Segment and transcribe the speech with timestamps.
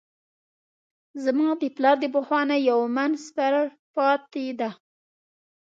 [1.23, 3.53] زما د پلار د پهلوانۍ یو من سپر
[3.95, 4.71] پاته دی.